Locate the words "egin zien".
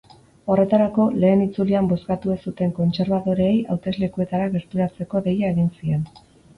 5.57-6.07